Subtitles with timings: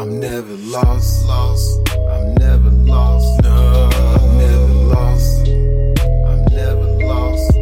[0.00, 1.90] I'm never lost, lost.
[1.90, 3.90] I'm never lost, no.
[3.92, 5.46] I'm never lost.
[5.46, 7.52] I'm never lost.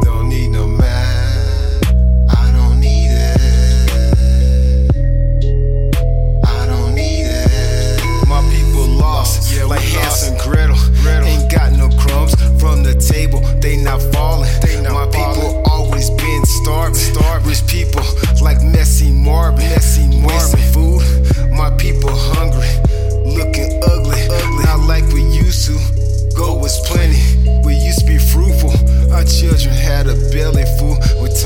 [0.00, 1.82] Don't need no man.
[2.30, 3.40] I don't need it.
[6.46, 8.26] I don't need it.
[8.26, 9.82] My people lost, Yeah, like.
[9.82, 10.76] Hansel and Gretel.
[11.02, 11.28] Gretel.
[11.28, 14.35] Ain't got no crumbs from the table, they not falling.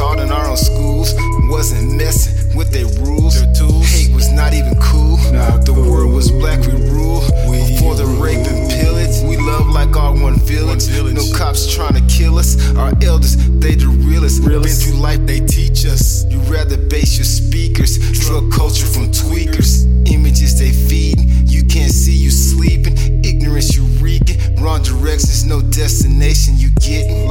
[0.00, 1.12] Taught in our own schools.
[1.52, 3.34] Wasn't messing with their rules.
[3.36, 3.84] Their tools.
[3.92, 5.18] Hate was not even cool.
[5.30, 5.90] Not the cool.
[5.90, 7.20] world was black, we rule.
[7.50, 10.84] We Before the rape and pillage, we love like our one village.
[10.88, 11.16] village.
[11.16, 12.56] No cops trying to kill us.
[12.76, 14.42] Our elders, they the realest.
[14.42, 14.80] Realest.
[14.80, 16.24] Been through life, they teach us.
[16.32, 17.98] You rather base your speakers.
[18.24, 19.84] Drug culture from tweakers.
[20.10, 21.28] Images they feeding.
[21.44, 22.96] You can't see you sleeping.
[23.22, 24.38] Ignorance you reeking.
[24.62, 27.29] Wrong directions, no destination you getting.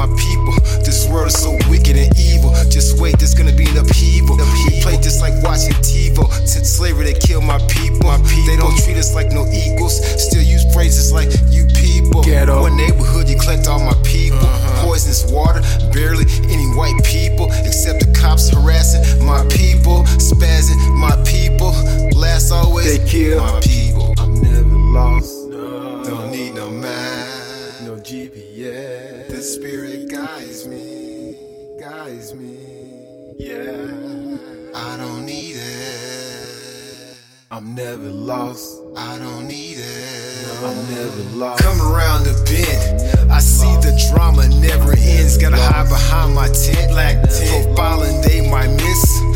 [0.00, 0.56] My people.
[0.80, 2.56] This world is so wicked and evil.
[2.72, 4.36] Just wait, there's gonna be an upheaval.
[4.40, 6.24] We play just like watching TiVo.
[6.48, 8.08] Since slavery, they kill my people.
[8.08, 8.46] My people.
[8.48, 10.00] They don't treat us like no equals.
[10.16, 12.22] Still use phrases like you people.
[12.22, 12.62] Ghetto.
[12.62, 14.40] One neighborhood, you collect all my people.
[14.40, 14.88] Uh-huh.
[14.88, 15.60] Poisonous water,
[15.92, 17.39] barely any white people.
[28.02, 29.28] GPS.
[29.28, 31.36] The spirit guides me,
[31.78, 33.34] guides me.
[33.38, 34.38] yeah.
[34.74, 37.16] I don't need it.
[37.50, 40.62] I'm never lost, I don't need it.
[40.62, 41.62] I'm never lost.
[41.62, 43.30] Come around the bend.
[43.30, 45.36] I see the drama never ends.
[45.36, 46.90] Gotta hide behind my tent.
[46.92, 47.76] Black tent.
[47.76, 49.29] Profiling they might miss.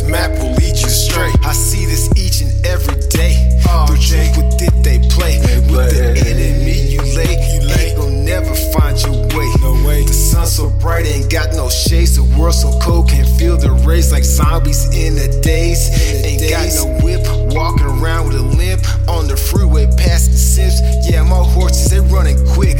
[0.00, 1.36] This map will lead you straight.
[1.44, 3.60] I see this each and every day.
[4.00, 4.32] Jay.
[4.32, 5.36] trick with it they play.
[5.68, 7.92] With the enemy you lay, you lay.
[7.92, 9.48] Ain't gon' never find your way.
[9.60, 10.04] No way.
[10.04, 12.16] The sun so bright, ain't got no shades.
[12.16, 15.90] The world so cold, can't feel the rays like zombies in the days.
[16.24, 17.20] ain't got no whip,
[17.52, 20.80] walking around with a limp on the freeway past the Sims.
[21.06, 22.78] Yeah, my horses they running quick.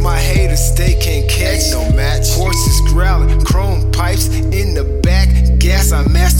[0.00, 2.30] My haters they can't catch no match.
[2.30, 5.28] Horses growling, chrome pipes in the back.
[5.58, 6.39] Gas I mass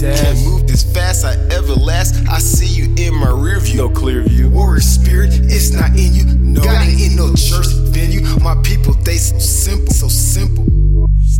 [0.00, 0.20] dash.
[0.20, 2.16] Can't move this fast, I ever last.
[2.28, 3.76] I see you in my rear view.
[3.76, 4.48] No clear view.
[4.48, 6.24] Warrior spirit, it's not in you.
[6.24, 6.62] No.
[6.62, 8.22] Got it in no church venue.
[8.40, 10.66] My people, they so simple, so simple.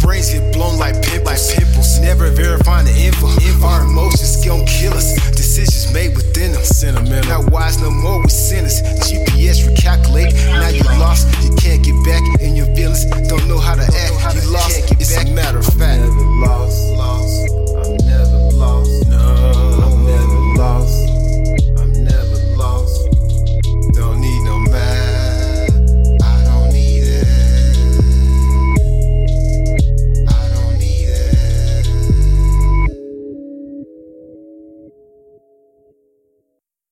[0.00, 1.50] Brains get blown like pimples.
[1.50, 2.00] Like pimples.
[2.00, 3.28] Never verifying the info.
[3.44, 3.66] info.
[3.66, 5.12] Our emotions gon' kill us.
[5.36, 6.64] Decisions made within them.
[6.64, 7.42] Sentimental.
[7.42, 8.19] Not wise no more.